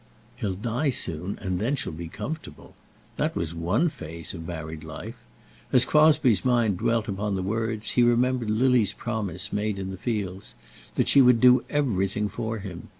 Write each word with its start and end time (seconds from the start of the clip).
He'll 0.37 0.55
die 0.55 0.89
soon, 0.89 1.37
and 1.43 1.59
then 1.59 1.75
she'll 1.75 1.93
be 1.93 2.07
comfortable! 2.07 2.73
That 3.17 3.35
was 3.35 3.53
one 3.53 3.87
phase 3.87 4.33
of 4.33 4.47
married 4.47 4.83
life. 4.83 5.19
As 5.71 5.85
Crosbie's 5.85 6.43
mind 6.43 6.79
dwelt 6.79 7.07
upon 7.07 7.35
the 7.35 7.43
words, 7.43 7.91
he 7.91 8.01
remembered 8.01 8.49
Lily's 8.49 8.93
promise 8.93 9.53
made 9.53 9.77
in 9.77 9.91
the 9.91 9.97
fields, 9.97 10.55
that 10.95 11.07
she 11.07 11.21
would 11.21 11.39
do 11.39 11.63
everything 11.69 12.29
for 12.29 12.57
him. 12.57 12.89